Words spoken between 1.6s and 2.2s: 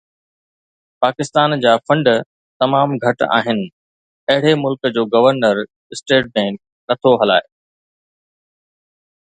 جا فنڊ